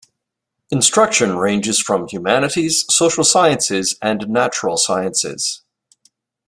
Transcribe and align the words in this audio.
Instruction 0.71 1.37
ranges 1.37 1.79
from 1.79 2.07
humanities, 2.07 2.85
social 2.89 3.23
sciences, 3.23 3.99
and 4.01 4.27
natural 4.27 4.75
sciences. 4.75 5.61